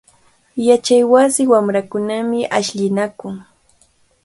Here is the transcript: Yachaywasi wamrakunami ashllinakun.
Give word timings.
Yachaywasi 0.67 1.41
wamrakunami 1.51 2.39
ashllinakun. 2.57 3.35